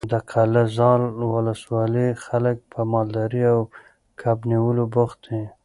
د 0.11 0.13
قلعه 0.31 0.63
زال 0.77 1.01
ولسوالۍ 1.33 2.09
خلک 2.25 2.57
په 2.71 2.79
مالدارۍ 2.91 3.43
او 3.53 3.59
کب 4.21 4.37
نیولو 4.51 4.83
بوخت 4.93 5.19
دي. 5.27 5.41